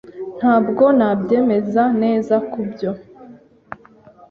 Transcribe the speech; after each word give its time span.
Ntabwo 0.39 0.83
nabyemeza 0.97 1.83
neza 2.01 2.35
kubyo. 2.51 2.91